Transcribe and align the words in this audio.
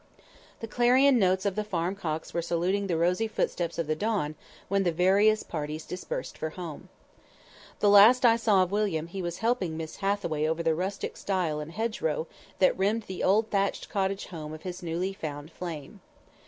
The 0.61 0.67
clarion 0.67 1.19
notes 1.19 1.45
of 1.45 1.53
the 1.55 1.63
farm 1.63 1.95
cocks 1.95 2.33
were 2.33 2.41
saluting 2.41 2.87
the 2.87 2.97
rosy 2.97 3.27
footsteps 3.27 3.77
of 3.77 3.85
the 3.85 3.95
dawn 3.95 4.33
when 4.67 4.81
the 4.81 4.91
various 4.91 5.43
parties 5.43 5.85
dispersed 5.85 6.39
for 6.39 6.49
home. 6.49 6.89
The 7.81 7.89
last 7.89 8.25
I 8.25 8.35
saw 8.35 8.63
of 8.63 8.71
William 8.71 9.05
he 9.05 9.21
was 9.21 9.37
helping 9.45 9.77
Miss 9.77 9.97
Hathaway 9.97 10.47
over 10.47 10.63
the 10.63 10.73
rustic 10.73 11.17
stile 11.17 11.59
and 11.59 11.71
hedge 11.71 12.01
row 12.01 12.25
that 12.57 12.75
rimmed 12.75 13.03
the 13.03 13.23
old 13.23 13.51
thatched 13.51 13.89
cottage 13.89 14.25
home 14.25 14.53
of 14.55 14.63
his 14.63 14.81
new 14.81 15.13
found 15.13 15.51
flame. 15.51 16.01